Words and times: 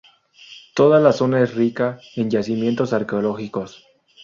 Toda 0.73 0.99
la 0.99 1.11
zona 1.11 1.43
es 1.43 1.53
rica 1.53 1.99
en 2.15 2.31
yacimientos 2.31 2.91
arqueológicos. 2.91 3.85